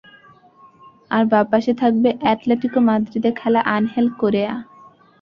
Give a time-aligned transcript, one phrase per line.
[1.11, 4.53] আর বাঁ পাশে থাকবে অ্যাটলেটিকো মাদ্রিদে খেলা আনহেল কোরেয়া।